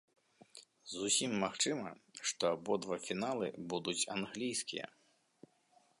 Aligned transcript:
Зусім 0.93 1.31
магчыма, 1.43 1.89
што 2.31 2.43
абодва 2.55 2.95
фіналы 3.11 3.47
будуць 3.75 3.99
англійскія. 4.17 4.87